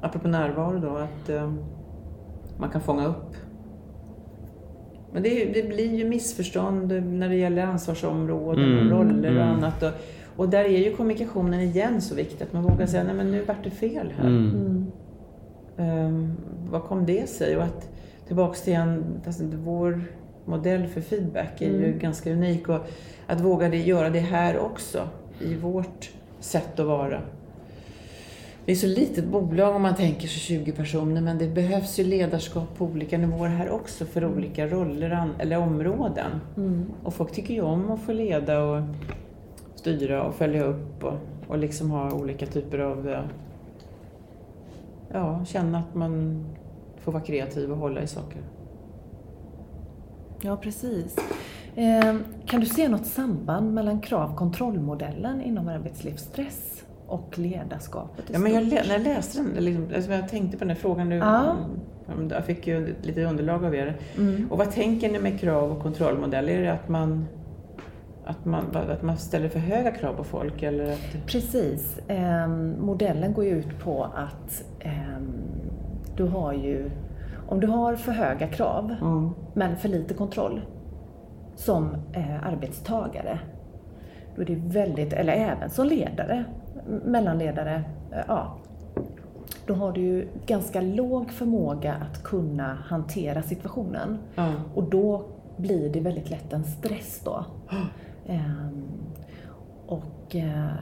[0.01, 1.53] Apropå närvaro då, att eh,
[2.59, 3.35] man kan fånga upp.
[5.13, 9.55] Men det, det blir ju missförstånd när det gäller ansvarsområden Mm, och roller och mm.
[9.55, 9.83] annat.
[9.83, 9.91] Och,
[10.39, 13.45] och där är ju kommunikationen igen så viktig, att man vågar säga nej men nu
[13.45, 14.27] vart det fel här.
[14.27, 14.51] Mm.
[14.51, 14.87] Mm.
[15.77, 16.37] Ehm,
[16.71, 17.57] vad kom det sig?
[17.57, 17.89] Och att
[18.27, 20.03] tillbaks till en, alltså, vår
[20.45, 21.99] modell för feedback är ju Mm.
[21.99, 22.69] ganska unik.
[22.69, 22.87] Och
[23.27, 25.09] att våga det, göra det här också,
[25.41, 27.21] i vårt sätt att vara.
[28.65, 32.05] Det är så litet bolag om man tänker sig 20 personer, men det behövs ju
[32.05, 36.31] ledarskap på olika nivåer här också för olika roller eller områden.
[36.57, 36.87] Mm.
[37.03, 38.83] Och folk tycker ju om att få leda och
[39.97, 41.15] styra och följa upp och,
[41.49, 43.09] och liksom ha olika typer av...
[43.09, 43.21] eh,
[45.13, 46.45] Ja, känna att man
[46.97, 48.41] får vara kreativ och hålla i saker.
[50.43, 51.17] Ja, precis.
[51.75, 58.69] Eh, kan du se något samband mellan krav-kontrollmodellen inom arbetslivsstress och ledarskapet Ja, men jag,
[58.69, 61.17] när jag läste den, liksom, alltså jag tänkte på den här frågan nu.
[61.17, 63.97] Mm, Jag fick ju lite underlag av er.
[64.19, 64.49] Mm.
[64.51, 66.49] Och vad tänker ni med krav och kontrollmodell?
[66.49, 67.27] Är det att man,
[68.29, 70.63] att man, att man ställer för höga krav på folk?
[70.63, 71.99] Eller att, Precis.
[72.09, 75.33] Ehm, modellen går ju ut på att ehm,
[76.17, 76.91] du har ju,
[77.49, 79.31] om du har för höga krav mm.
[79.55, 80.61] men för lite kontroll
[81.57, 83.39] som eh, arbetstagare,
[84.37, 86.45] då är det väldigt, eller även som ledare,
[87.05, 88.59] mellanledare, eh, ja,
[89.67, 94.19] då har du ju ganska låg förmåga att kunna hantera situationen.
[94.35, 94.53] Ja.
[94.75, 95.25] Och då
[95.57, 97.45] blir det väldigt lätt en stress då.
[98.29, 98.83] Ehm,
[99.87, 100.73] och eh,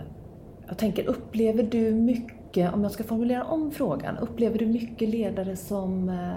[0.67, 5.57] jag tänker, upplever du mycket, om jag ska formulera om frågan, upplever du mycket ledare
[5.57, 6.33] som eh,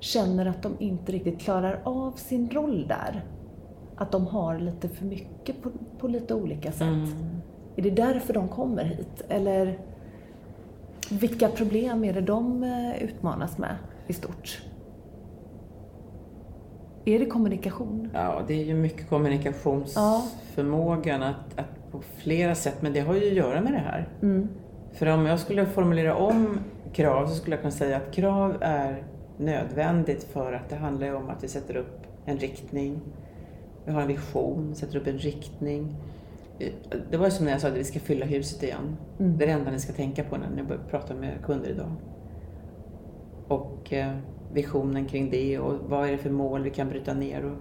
[0.00, 3.24] känner att de inte riktigt klarar av sin roll där?
[3.96, 6.82] Att de har lite för mycket på, på lite olika sätt?
[6.82, 7.40] Mm.
[7.76, 9.22] Är det därför de kommer hit?
[9.28, 9.78] Eller
[11.10, 14.62] vilka problem är det de eh, utmanas med i stort?
[17.08, 18.10] Är det kommunikation?
[18.14, 23.28] Ja, det är ju mycket kommunikationsförmågan att, att på flera sätt, men det har ju
[23.28, 24.08] att göra med det här.
[24.22, 24.48] Mm.
[24.92, 26.58] För om jag skulle formulera om
[26.92, 29.04] krav så skulle jag kunna säga att krav är
[29.36, 33.00] nödvändigt för att det handlar ju om att vi sätter upp en riktning.
[33.84, 35.94] Vi har en vision, sätter upp en riktning.
[37.10, 38.96] Det var ju som när jag sa att vi ska fylla huset igen.
[39.18, 39.38] Mm.
[39.38, 41.92] Det är det enda ni ska tänka på när ni börjar prata med kunder idag.
[43.48, 44.16] Och eh,
[44.52, 47.44] visionen kring det och vad är det för mål vi kan bryta ner.
[47.44, 47.56] Och,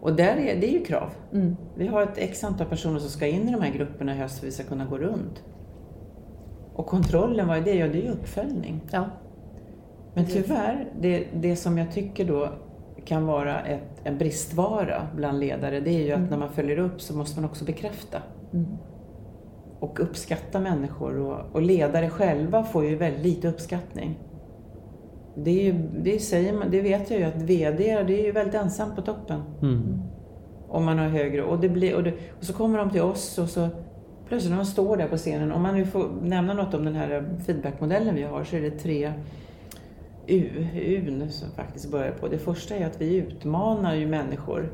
[0.00, 1.10] och där är, det är ju krav.
[1.32, 1.56] Mm.
[1.74, 4.38] Vi har ett x antal personer som ska in i de här grupperna i höst
[4.38, 5.42] för att vi ska kunna gå runt.
[6.74, 7.74] Och kontrollen, vad är det?
[7.74, 8.80] Ja, det är ju uppföljning.
[8.90, 9.04] Ja.
[10.14, 12.48] Men tyvärr, det, det som jag tycker då
[13.04, 17.00] kan vara ett, en bristvara bland ledare, det är ju att när man följer upp
[17.00, 18.66] så måste man också bekräfta Mm.
[19.80, 21.18] och uppskatta människor.
[21.18, 24.18] Och, och ledare själva får ju väldigt lite uppskattning.
[25.34, 28.32] Det, är ju, det, säger man, det vet jag ju att VD det är ju
[28.32, 29.42] väldigt ensamt på toppen.
[29.62, 30.02] Mm.
[30.68, 31.42] Om man har högre.
[31.42, 33.68] Och, det blir, och, det, och så kommer de till oss och så
[34.28, 36.94] plötsligt när man står där på scenen, om man nu får nämna något om den
[36.94, 39.12] här feedbackmodellen vi har, så är det tre
[40.26, 42.28] U, Un som faktiskt börjar på.
[42.28, 44.72] Det första är att vi utmanar ju människor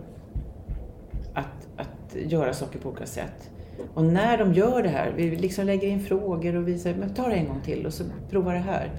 [1.34, 3.50] att, att göra saker på olika sätt.
[3.94, 7.14] Och när de gör det här, vi liksom lägger in frågor och vi säger, men
[7.14, 8.90] ta det en gång till och så prova det här.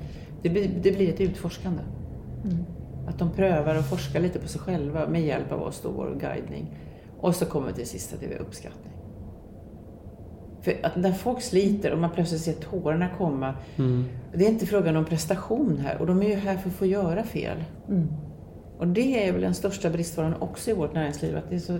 [0.41, 1.81] Det blir, det blir ett utforskande.
[2.43, 2.65] Mm.
[3.07, 6.17] Att de prövar och forskar lite på sig själva med hjälp av oss då, vår
[6.19, 6.75] guidning.
[7.19, 8.93] Och så kommer till sista, det är uppskattning.
[10.61, 14.05] För att när folk sliter och man plötsligt ser tårarna komma, Mm.
[14.33, 16.85] det är inte frågan om prestation här och de är ju här för att få
[16.85, 17.63] göra fel.
[17.89, 18.07] Mm.
[18.77, 21.77] Och det är väl den största bristvaran också i vårt näringsliv, att det är så,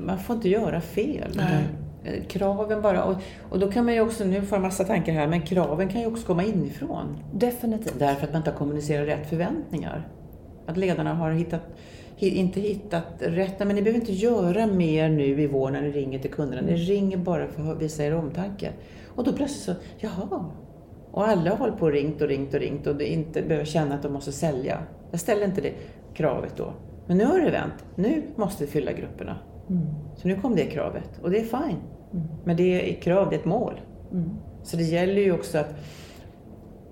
[0.00, 1.32] man får inte göra fel.
[1.36, 1.64] Nej.
[2.06, 3.16] Eh, Kraven bara, och,
[3.50, 6.00] och då kan man ju också, nu får jag massa tankar här, men kraven kan
[6.00, 7.16] ju också komma inifrån.
[7.34, 7.98] Definitivt.
[7.98, 10.08] Därför att man inte har kommunicerat rätt förväntningar.
[10.66, 11.60] Att ledarna har hittat,
[12.18, 13.58] hi- inte hittat rätt.
[13.58, 16.62] Men ni behöver inte göra mer nu i vår när ni ringer till kunderna.
[16.62, 18.70] Ni ringer bara för att visa er omtanke.
[19.14, 20.44] Och då plötsligt så, jaha.
[21.10, 23.94] Och alla har hållit på och ringt och ringt och ringt och inte behöver känna
[23.94, 24.78] att de måste sälja.
[25.10, 25.72] Jag ställer inte det
[26.14, 26.72] kravet då.
[27.06, 27.84] Men nu har det vänt.
[27.94, 29.36] Nu måste vi fylla grupperna.
[29.70, 29.86] Mm.
[30.16, 31.10] Så nu kom det kravet.
[31.22, 31.76] Och det är fine.
[32.12, 32.26] Mm.
[32.44, 33.80] Men det är krav, det är ett mål.
[34.12, 34.30] Mm.
[34.62, 35.74] Så det gäller ju också att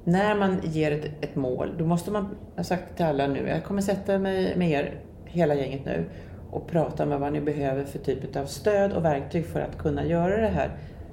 [0.04, 3.48] när man ger ett, ett mål, då måste man, jag har sagt till alla nu,
[3.48, 6.04] jag kommer sätta mig med er, hela gänget nu,
[6.50, 10.04] och prata med vad ni behöver för typ av stöd och verktyg för att kunna
[10.06, 10.70] göra det här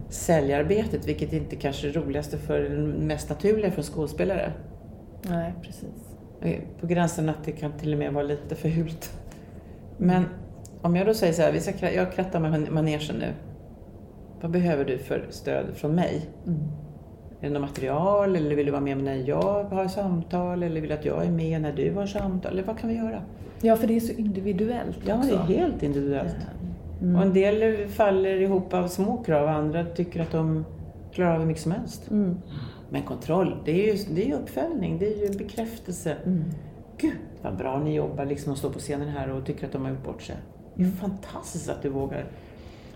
[0.10, 4.54] säljarbetet, vilket inte kanske är det roligaste för den mest naturliga för en skådespelare.
[5.30, 6.16] Nej, precis.
[6.80, 9.20] På gränsen att det kan till och med vara lite fult.
[9.98, 10.26] Men
[10.82, 13.34] om jag då säger så här, vi ska, kra- jag krattar manegen nu.
[14.42, 16.30] Vad behöver du för stöd från mig?
[16.48, 16.60] Mm.
[17.42, 20.90] Är det något material eller vill du vara med när jag har samtal eller vill
[20.90, 22.52] du att jag är med när du har samtal?
[22.52, 23.22] Eller vad kan vi göra?
[23.62, 25.30] Ja, för det är så individuellt Ja, också.
[25.30, 26.36] det är helt individuellt.
[27.02, 27.16] Mm.
[27.16, 30.66] Och en del faller ihop av små krav, andra tycker att de
[31.12, 32.12] klarar av hur mycket som helst.
[32.12, 32.38] Mm.
[32.90, 36.16] Men kontroll, det är ju det är uppföljning, det är ju bekräftelse.
[36.26, 36.44] Mm.
[36.98, 39.82] Gud vad bra ni jobbar liksom och står på scenen här och tycker att de
[39.82, 40.36] har gjort bort sig.
[40.76, 42.26] Det är fantastiskt att du vågar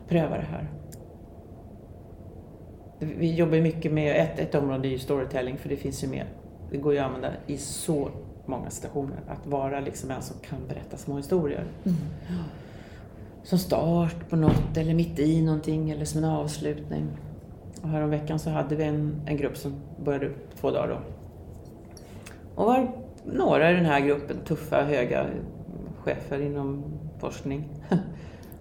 [0.07, 0.69] pröva det här.
[2.99, 6.25] Vi jobbar mycket med, ett, ett område är ju storytelling för det finns ju med.
[6.71, 8.09] Det går ju att använda i så
[8.45, 9.17] många situationer.
[9.27, 11.63] Att vara liksom en som kan berätta små historier.
[11.83, 11.97] Mm.
[13.43, 17.07] Som start på något eller mitt i någonting eller som en avslutning.
[17.81, 20.29] Och häromveckan så hade vi en, en grupp som började
[20.59, 20.99] två dagar då.
[22.55, 22.91] Och var
[23.25, 25.25] några i den här gruppen tuffa, höga
[26.03, 26.83] chefer inom
[27.19, 27.69] forskning.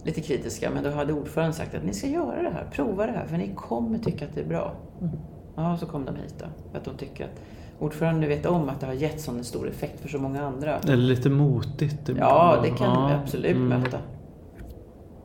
[0.04, 3.12] Lite kritiska, men då hade ordföranden sagt att ni ska göra det här, prova det
[3.12, 4.72] här, för ni kommer tycka att det är bra.
[5.00, 5.12] Mm.
[5.56, 6.46] Ja, så kom de hit då.
[6.70, 7.40] För att de tycker att
[7.78, 10.78] ordföranden vet om att det har gett sån stor effekt för så många andra.
[10.78, 12.10] Eller lite motigt.
[12.18, 13.68] Ja, det kan Ja, du absolut mm.
[13.68, 13.98] möta.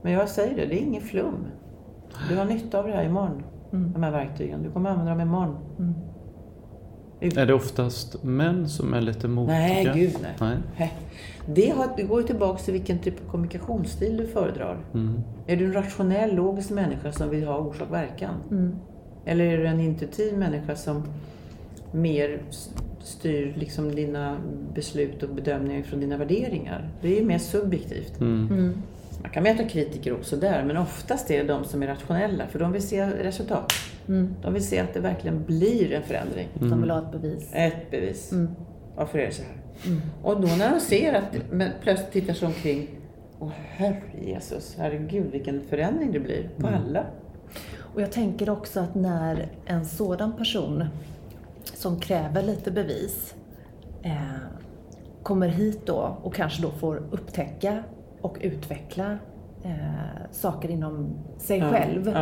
[0.02, 1.46] Men jag säger det, det är ingen flum.
[2.30, 3.94] Du har nytta av det här imorgon, Mm.
[3.94, 4.63] de här verktygen.
[4.63, 5.56] Du kommer använda dem imorgon.
[5.80, 5.94] Mm.
[7.22, 9.56] Är det oftast män som är lite motiga?
[9.58, 10.60] Nej, gud nej.
[10.78, 10.94] Nej.
[11.55, 14.77] Det, har, det går ju tillbaka till vilken typ av kommunikationsstil du föredrar.
[14.93, 15.21] Mm.
[15.47, 18.35] Är du en rationell, logisk människa som vill ha orsak-verkan?
[18.51, 18.75] Mm.
[19.25, 21.03] Eller är du en intuitiv människa som
[21.91, 22.41] mer
[22.99, 24.38] styr liksom dina
[24.73, 26.89] beslut och bedömningar från dina värderingar.
[27.01, 28.19] Det är ju mer subjektivt.
[28.19, 28.81] Mm.
[29.21, 32.59] Man kan möta kritiker också där, men oftast är det de som är rationella, för
[32.59, 33.73] de vill se resultat.
[34.07, 34.35] Mm.
[34.41, 36.47] De vill se att det verkligen blir en förändring.
[36.53, 37.49] De vill ha ett bevis.
[37.53, 38.31] Ett bevis.
[38.31, 38.49] Mm.
[38.95, 39.59] Varför är det så här?
[40.24, 42.88] Och då när de ser att, men plötsligt tittar sig omkring.
[43.39, 47.06] Åh herre Jesus, herregud vilken förändring det blir på alla.
[47.94, 50.86] Och jag tänker också att när en sådan person
[51.63, 53.36] som kräver lite bevis
[54.04, 54.13] eh,
[55.24, 57.84] kommer hit då och kanske då får upptäcka
[58.22, 59.18] och utveckla
[59.63, 62.15] eh, saker inom sig Ja, själv.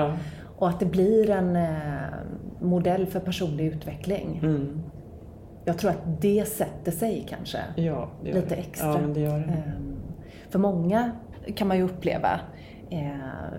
[0.57, 1.71] Och att det blir en eh,
[2.61, 4.39] modell för personlig utveckling.
[4.43, 4.81] Mm.
[5.67, 7.57] Jag tror att det sätter sig kanske.
[7.75, 8.55] Ja, Lite det.
[8.55, 8.87] extra.
[9.01, 9.43] Ja, det gör det.
[9.45, 9.95] Ehm,
[10.49, 11.11] För många
[11.55, 12.39] kan man ju uppleva
[12.89, 13.09] eh,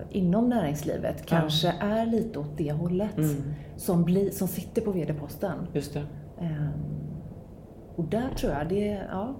[0.09, 3.17] inom näringslivet kanske är lite åt det hållet.
[3.17, 3.35] Mm.
[3.77, 5.67] Som, blir, som sitter på VD-posten.
[5.73, 6.03] Just det.
[6.41, 6.69] Ehm,
[7.95, 9.35] och där tror jag det, ja,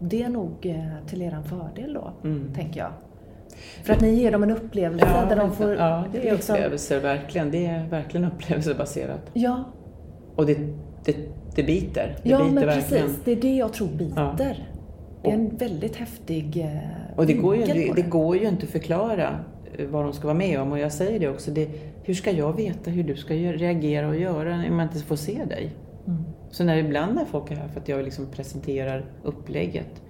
[0.00, 2.54] det är nog eh, till er fördel då, Mm.
[2.54, 2.90] tänker jag.
[3.84, 5.74] För att ni ger dem en upplevelse där de får...
[5.74, 7.50] ja, det är liksom- upplevelser verkligen.
[7.50, 9.30] Det är verkligen upplevelsebaserat.
[9.32, 9.64] Ja,
[10.36, 10.58] Och det,
[11.04, 11.16] det,
[11.54, 12.16] det biter.
[12.22, 13.06] Det ja biter men verkligen.
[13.06, 13.24] precis.
[13.24, 14.68] Det är det jag tror biter.
[15.22, 18.66] Det är en väldigt häftig eh, Och det går, ju, det, det går ju inte
[18.66, 19.38] att förklara
[19.78, 20.72] eh, vad de ska vara med om.
[20.72, 21.50] Och jag säger det också.
[21.50, 21.68] Det,
[22.02, 25.44] hur ska jag veta hur du ska reagera och göra när man inte får se
[25.44, 25.70] dig?
[26.06, 26.24] Mm.
[26.50, 30.02] Så när ibland när folk är här för att jag liksom presenterar upplägget.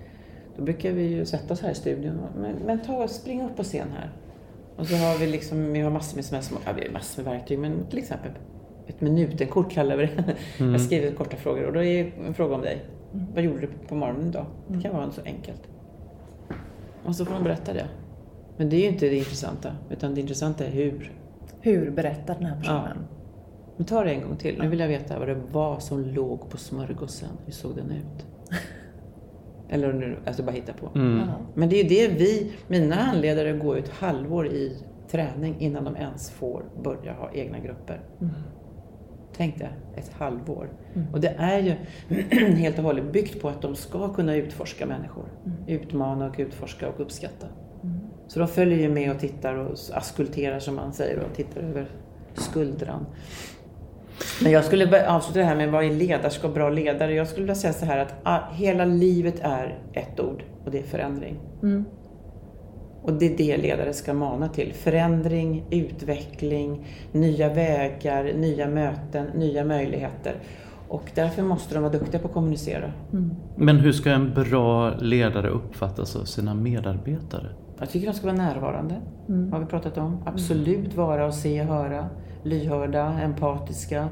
[0.56, 2.18] Då brukar vi ju sätta oss här i studion.
[2.18, 4.10] och, Men, men ta, spring upp på scen här.
[4.76, 7.22] Och så har vi liksom, vi har massor med, här små, ja, vi har massor
[7.22, 7.58] med verktyg.
[7.58, 8.30] Men till exempel
[8.86, 10.36] ett minutenkort kallar vi det.
[10.58, 12.84] Jag skriver korta frågor och då är en fråga om dig.
[13.34, 14.46] Vad gjorde du på morgonen idag?
[14.68, 15.62] Det kan vara så enkelt.
[17.04, 17.86] Och så får de berätta det.
[18.56, 21.12] Men det är ju inte det intressanta, utan det intressanta är hur.
[21.60, 22.98] Hur berättar den här personen?
[23.76, 24.58] Men ta det en gång till.
[24.58, 27.28] Nu vill jag veta vad det var som låg på smörgåsen.
[27.44, 28.26] Hur såg den ut?
[29.68, 30.98] Eller om du alltså bara hitta på.
[30.98, 31.18] Mm.
[31.18, 31.34] Ja.
[31.54, 34.76] Men det är ju det vi, mina handledare går ju ett halvår i
[35.10, 38.00] träning innan de ens får börja ha egna grupper.
[39.36, 40.68] Tänk dig, ett halvår.
[41.12, 41.74] Och det är ju
[42.56, 45.24] helt och hållet byggt på att de ska kunna utforska människor.
[45.66, 47.46] Utmana och utforska och uppskatta.
[48.28, 51.86] Så de följer ju med och tittar och askulterar som man säger och tittar över
[52.34, 53.06] skuldran.
[54.42, 57.14] Men jag skulle avsluta det här med vad är ledarskap, bra ledare?
[57.14, 60.78] Jag skulle vilja säga så här att ah, hela livet är ett ord och det
[60.78, 61.40] är förändring.
[63.04, 63.14] Mm.
[63.14, 64.72] Och det är det ledare ska mana till.
[64.72, 70.34] Förändring, utveckling, nya vägar, nya möten, nya möjligheter.
[70.88, 72.92] Och därför måste de vara duktiga på att kommunicera.
[73.56, 77.46] Men hur ska en bra ledare uppfattas av sina medarbetare?
[77.78, 78.94] Jag tycker de ska vara närvarande,
[79.52, 80.22] har vi pratat om.
[80.26, 82.08] Absolut vara och se, höra,
[82.42, 84.08] lyhörda, empatiska.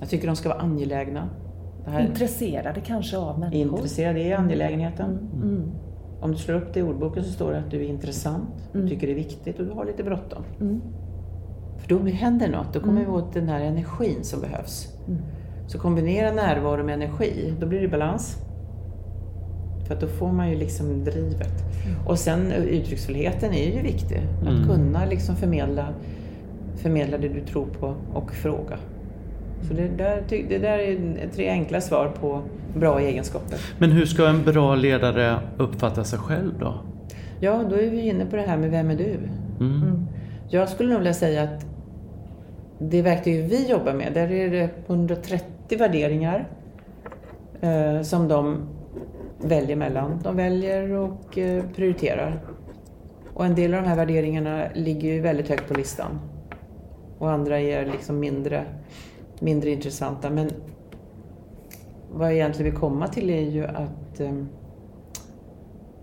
[0.00, 1.28] Jag tycker de ska vara angelägna.
[1.84, 3.60] Det här, Intresserade kanske av människor.
[3.78, 5.18] intresserade i angelägenheten.
[5.34, 5.70] Mm.
[6.20, 8.88] Om du slår upp det i ordboken så står det att du är intressant, du
[8.88, 10.42] tycker det är viktigt och du har lite bråttom.
[10.60, 10.80] Mm.
[11.78, 14.88] För då händer något, då kommer vi åt den här energin som behövs.
[15.66, 18.36] Så kombinera närvaro med energi, då blir det balans.
[19.86, 21.52] För att då får man ju liksom drivet.
[22.06, 24.20] Och sen eh, uttrycksfullheten är ju viktig.
[24.42, 25.88] Att kunna liksom förmedla,
[26.76, 28.78] förmedla det du tror på och fråga.
[29.68, 32.42] Så det där, det där är tre enkla svar på
[32.74, 33.58] bra egenskaper.
[33.78, 36.74] Men hur ska en bra ledare uppfatta sig själv då?
[37.40, 39.18] Ja, då är vi inne på det här med vem är du?
[39.60, 40.06] Mm.
[40.48, 41.66] Jag skulle nog vilja säga att
[42.78, 46.48] det verktyg vi jobbar med, där är det 130 värderingar
[47.60, 48.68] eh, som de
[49.42, 50.20] väljer mellan.
[50.24, 52.40] De väljer och eh, prioriterar.
[53.34, 56.20] Och en del av de här värderingarna ligger ju väldigt högt på listan.
[57.18, 58.64] Och andra är liksom mindre,
[59.40, 60.30] mindre intressanta.
[60.30, 60.50] Men
[62.12, 64.32] vad jag egentligen vill komma till är ju att eh,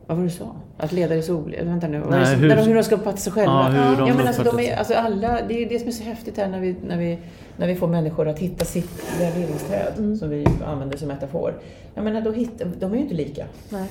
[0.08, 0.56] vad var det du sa?
[0.78, 1.64] Att ledare är så olika?
[1.64, 2.04] Vänta nu.
[2.10, 3.52] Nej, hur- när de, hur de ska uppfatta sig själva?
[3.76, 5.92] Ja, hur de ja, men alltså, de är, alltså alla, det är det som är
[5.92, 7.20] så häftigt här när vi, när vi,
[7.58, 11.54] när vi får människor att hitta sitt värderingsträd, som vi använder som metafor.
[11.96, 13.46] Jag menar, då hittar, de är ju inte lika.
[13.70, 13.88] Nej.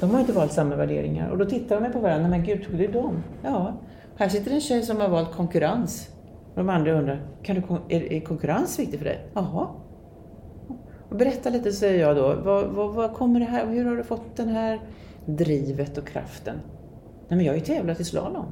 [0.00, 1.28] De har ju inte valt samma värderingar.
[1.30, 2.28] Och då tittar de på varandra.
[2.28, 3.22] Men gud, tog du dem?
[3.42, 3.72] Ja.
[4.16, 6.08] Här sitter en tjej som har valt konkurrens.
[6.54, 7.62] Och de andra undrar, kan du,
[7.96, 9.26] är, är konkurrens viktigt för dig?
[9.34, 9.68] Jaha.
[11.08, 12.34] Och berätta lite, säger jag då.
[12.44, 14.80] Vad, vad, vad kommer det här, hur har du fått den här
[15.26, 16.56] drivet och kraften?
[17.28, 18.46] Nej, men jag har ju tävlat i slalom.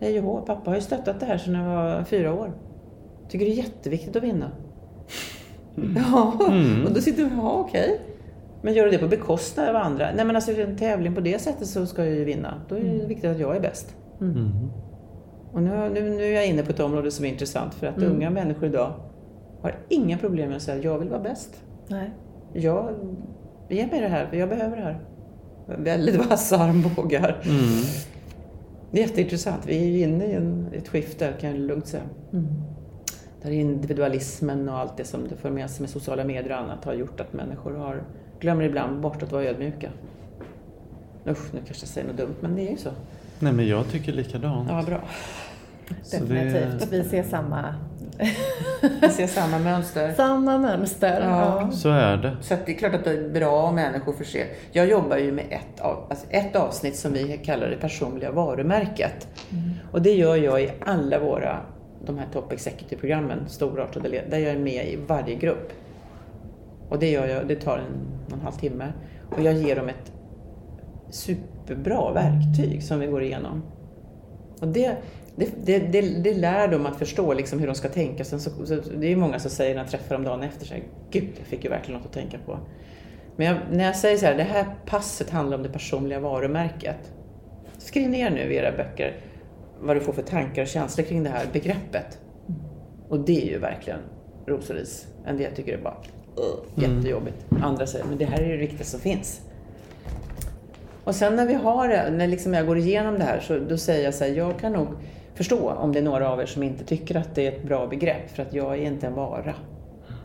[0.00, 2.52] Hej och hå, pappa har ju stöttat det här sedan jag var fyra år.
[3.28, 4.50] Tycker det är jätteviktigt att vinna.
[5.96, 6.32] Ja,
[6.86, 8.00] och då sitter du, ja okej.
[8.62, 10.08] Men gör du det på bekostnad av andra?
[10.16, 12.54] Nej men alltså en tävling på det sättet så ska jag ju vinna.
[12.68, 13.94] Då är det viktigt att jag är bäst.
[14.20, 14.50] Mm.
[15.52, 18.02] Och nu, nu, nu är jag inne på ett område som är intressant för att
[18.02, 18.92] unga människor idag
[19.62, 21.62] har inga problem med att säga att jag vill vara bäst.
[21.88, 22.10] Nej.
[22.52, 22.94] Jag,
[23.68, 25.00] ge mig det här, för jag behöver det här.
[25.66, 27.42] Väldigt vassa armbågar.
[27.44, 27.82] Mm.
[28.90, 29.66] Det är jätteintressant.
[29.66, 32.02] Vi är ju inne i en, ett skifte, kan jag lugnt säga.
[32.32, 32.46] Mm.
[33.42, 36.84] Där individualismen och allt det som det för med sig med sociala medier och annat
[36.84, 38.02] har gjort att människor har,
[38.40, 39.90] glömmer ibland bort att vara ödmjuka.
[41.26, 42.90] Usch, nu kanske jag säger något dumt, men det är ju så.
[43.38, 44.68] Nej men jag tycker likadant.
[44.70, 45.00] Ja, bra.
[46.02, 46.92] Så det- Definitivt.
[46.92, 47.74] Vi ser samma,
[49.00, 50.12] Vi ser samma mönster.
[50.12, 51.20] samma mönster.
[51.20, 51.60] Ja.
[51.62, 51.70] Ja.
[51.70, 52.36] Så är det.
[52.40, 54.46] Så det är klart att det är bra om människor förser.
[54.72, 59.28] Jag jobbar ju med ett, av, alltså ett avsnitt som vi kallar det personliga varumärket.
[59.92, 61.56] Och det gör jag i alla våra,
[62.06, 65.72] de här Top Executive-programmen, storartade led, där jag är med i varje grupp.
[66.88, 68.92] Och det gör jag, det tar en, en halv timme.
[69.36, 70.12] Och jag ger dem ett
[71.10, 73.62] superbra verktyg som vi går igenom.
[74.60, 74.96] Och det,
[75.36, 78.24] det, det, det, det lär dem att förstå liksom hur de ska tänka.
[78.24, 80.74] Sen så, så, det är många som säger när jag träffar dem dagen efter, så
[80.74, 82.58] här, Gud, jag fick ju verkligen något att tänka på.
[83.36, 87.12] Men jag, när jag säger så här, det här passet handlar om det personliga varumärket.
[87.78, 89.20] Skriv ner nu i era böcker
[89.80, 92.18] vad du får för tankar och känslor kring det här begreppet.
[93.08, 94.00] Och det är ju verkligen
[94.46, 95.06] ros och ris.
[95.26, 95.96] En del tycker det är bara
[96.38, 97.46] uh, jättejobbigt.
[97.62, 99.40] Andra säger, men det här är det riktiga som finns.
[101.06, 104.04] Och sen när vi har när liksom jag går igenom det här, så då säger
[104.04, 104.88] jag så här, jag kan nog
[105.34, 107.86] förstå om det är några av er som inte tycker att det är ett bra
[107.86, 109.54] begrepp, för att jag är inte en vara.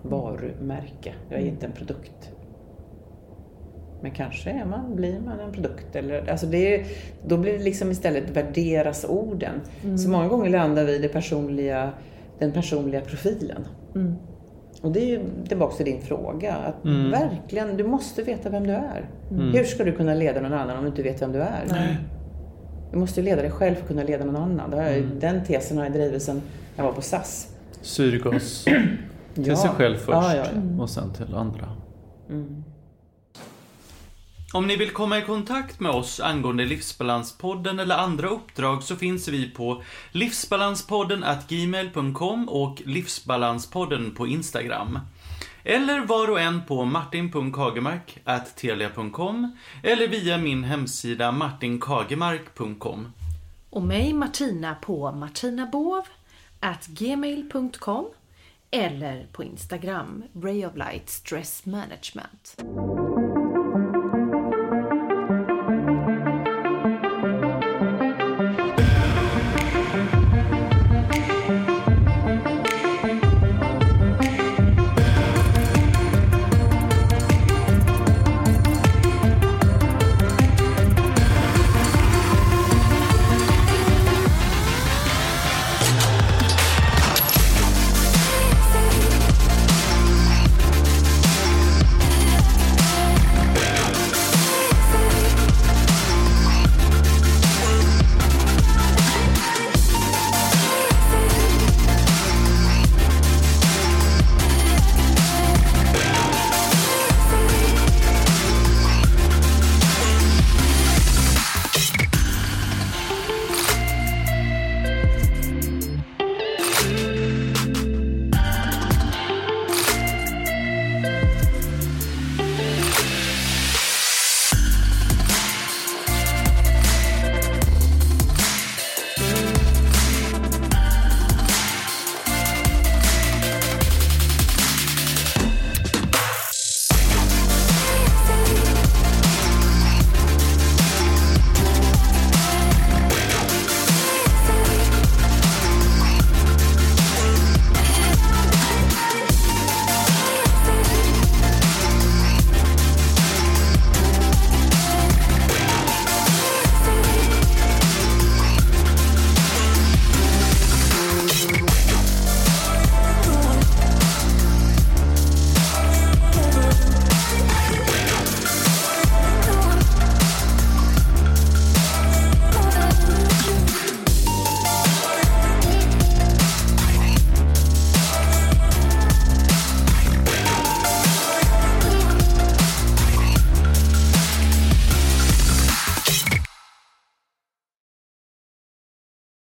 [0.01, 1.13] Varumärke.
[1.29, 2.31] Jag är inte en produkt.
[4.01, 5.95] Men kanske är man, blir man en produkt.
[5.95, 6.85] Eller, alltså det är,
[7.27, 9.61] då blir det liksom istället värderas orden.
[9.97, 11.91] Så många gånger landar vi i det personliga,
[12.39, 13.67] den personliga profilen.
[13.95, 14.15] Mm.
[14.81, 16.55] Och det är ju tillbaka till din fråga.
[16.55, 17.11] Att Mm.
[17.11, 19.09] Verkligen, du måste veta vem du är.
[19.31, 19.51] Mm.
[19.53, 21.63] Hur ska du kunna leda någon annan om du inte vet vem du är?
[21.69, 21.97] Nej.
[22.91, 24.73] Du måste ju leda dig själv för att kunna leda någon annan.
[24.73, 25.19] Mm.
[25.19, 26.41] Den tesen har jag drivit sedan
[26.75, 27.55] jag var på SAS.
[27.81, 28.63] Syrgas
[29.33, 29.55] till Ja.
[29.55, 30.43] sig själv först ja, ja.
[30.83, 31.69] och sen till andra.
[32.29, 32.60] Mm.
[34.53, 39.27] Om ni vill komma i kontakt med oss angående Livsbalanspodden eller andra uppdrag så finns
[39.27, 44.99] vi på livsbalanspodden gmail.com och Livsbalanspodden på Instagram.
[45.63, 48.17] Eller var och en på martin.kagemark
[48.55, 53.11] telia.com eller via min hemsida martinkagemark.com.
[53.69, 56.03] Och mig Martina på martinabov
[56.87, 58.05] gmail.com
[58.71, 62.55] eller på Instagram Ray of Light Stress Management.